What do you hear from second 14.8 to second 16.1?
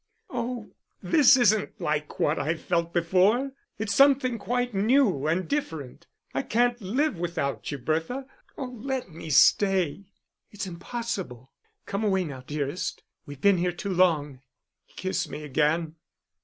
"Kiss me again."